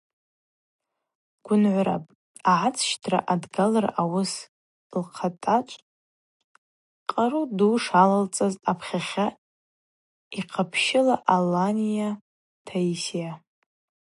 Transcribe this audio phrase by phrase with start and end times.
[1.45, 2.07] Гвынгӏвырапӏ
[2.51, 4.33] агӏацӏщтра адгалра ауыс
[5.01, 5.83] лхъатачӏв
[7.09, 9.27] къару ду шалалцӏаз апхьахьа
[10.37, 12.09] йхъапщыла Аланиа
[12.65, 13.31] Таисия.